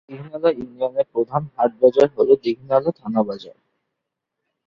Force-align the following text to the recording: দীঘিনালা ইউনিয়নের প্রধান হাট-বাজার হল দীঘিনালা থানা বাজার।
দীঘিনালা 0.09 0.49
ইউনিয়নের 0.51 1.07
প্রধান 1.13 1.43
হাট-বাজার 1.55 2.07
হল 2.17 2.29
দীঘিনালা 2.43 2.91
থানা 2.91 3.21
বাজার। 3.23 3.57